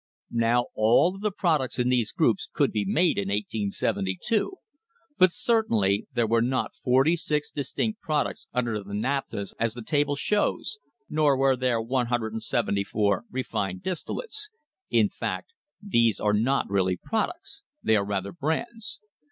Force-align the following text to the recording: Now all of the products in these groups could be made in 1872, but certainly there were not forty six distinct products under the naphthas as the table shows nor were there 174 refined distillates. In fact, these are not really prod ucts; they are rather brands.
Now 0.33 0.65
all 0.73 1.13
of 1.15 1.21
the 1.21 1.29
products 1.29 1.77
in 1.77 1.89
these 1.89 2.11
groups 2.11 2.49
could 2.53 2.71
be 2.71 2.85
made 2.85 3.19
in 3.19 3.27
1872, 3.29 4.55
but 5.19 5.31
certainly 5.31 6.07
there 6.11 6.25
were 6.25 6.41
not 6.41 6.75
forty 6.75 7.15
six 7.15 7.51
distinct 7.51 8.01
products 8.01 8.47
under 8.51 8.79
the 8.83 8.95
naphthas 8.95 9.53
as 9.59 9.75
the 9.75 9.83
table 9.83 10.15
shows 10.15 10.79
nor 11.07 11.37
were 11.37 11.55
there 11.55 11.79
174 11.79 13.25
refined 13.29 13.83
distillates. 13.83 14.49
In 14.89 15.07
fact, 15.07 15.53
these 15.79 16.19
are 16.19 16.33
not 16.33 16.67
really 16.67 16.97
prod 16.97 17.29
ucts; 17.29 17.61
they 17.83 17.95
are 17.95 18.03
rather 18.03 18.31
brands. 18.31 19.01